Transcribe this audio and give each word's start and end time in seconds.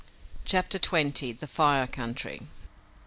CHAPTER 0.45 0.79
XX. 0.79 1.37
THE 1.37 1.45
FIRE 1.45 1.85
COUNTRY. 1.85 2.41